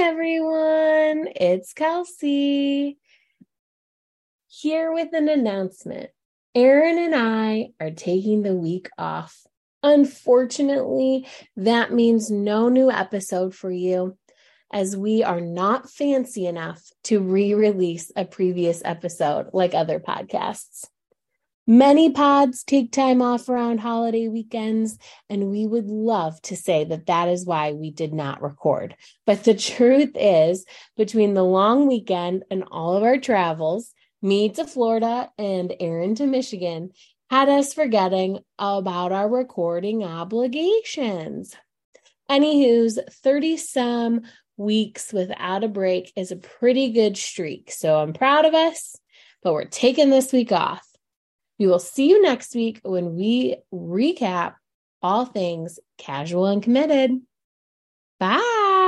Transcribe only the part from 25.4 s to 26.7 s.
we would love to